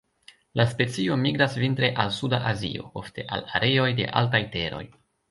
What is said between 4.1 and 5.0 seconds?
altaj teroj.